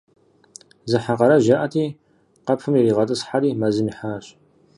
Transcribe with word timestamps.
Зы 0.89 0.97
хьэ 1.03 1.13
къарэжь 1.19 1.49
яӏэти, 1.55 1.85
къэпым 2.45 2.73
иригъэтӏысхьэри, 2.79 3.57
мэзым 3.59 3.87
ихьащ. 3.91 4.25